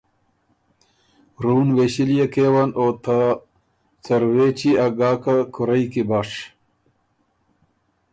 [1.43, 3.17] رُون وېݭِليې کېون او ته
[4.03, 6.29] څروېچی ا ګاکه کُورئ کی بش۔